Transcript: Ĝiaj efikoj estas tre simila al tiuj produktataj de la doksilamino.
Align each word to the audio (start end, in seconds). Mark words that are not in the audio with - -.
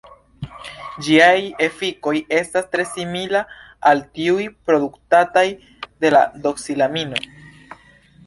Ĝiaj 1.07 1.33
efikoj 1.65 2.13
estas 2.37 2.71
tre 2.75 2.85
simila 2.93 3.43
al 3.91 4.01
tiuj 4.19 4.47
produktataj 4.69 5.45
de 6.05 6.11
la 6.17 6.23
doksilamino. 6.47 7.21